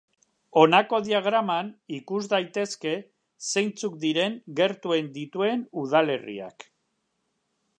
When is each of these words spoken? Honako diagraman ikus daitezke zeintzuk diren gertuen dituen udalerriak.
Honako 0.59 0.99
diagraman 1.07 1.67
ikus 1.97 2.21
daitezke 2.31 2.93
zeintzuk 3.49 3.99
diren 4.07 4.39
gertuen 4.61 5.13
dituen 5.19 5.63
udalerriak. 5.83 6.67